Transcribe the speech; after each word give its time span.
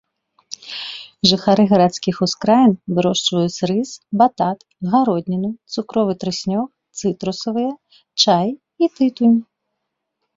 Жыхары 1.31 1.63
гарадскіх 1.71 2.15
ускраін 2.25 2.71
вырошчваюць 2.99 3.63
рыс, 3.71 3.91
батат, 4.21 4.65
гародніну, 4.93 5.51
цукровы 5.75 6.15
трыснёг, 6.23 6.65
цытрусавыя, 7.03 7.71
чай 8.25 8.47
і 8.85 8.91
тытунь. 8.97 9.37